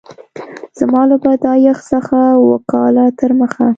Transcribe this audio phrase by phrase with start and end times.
[0.79, 3.67] زما له پیدایښت څخه اووه کاله تر مخه